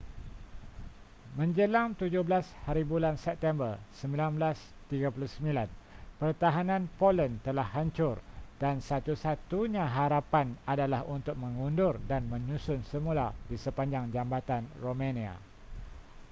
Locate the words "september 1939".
3.25-4.89